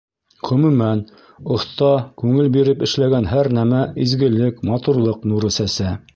Ғөмүмән, 0.51 1.03
оҫта 1.57 1.89
күңел 2.21 2.49
биреп 2.57 2.81
эшләгән 2.89 3.29
һәр 3.35 3.51
нәмә 3.59 3.83
изгелек, 4.07 4.67
матурлыҡ 4.73 5.31
нуры 5.35 5.55
сәсә. 5.61 5.97